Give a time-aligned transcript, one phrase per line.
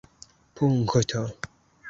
[0.55, 1.21] Punkto.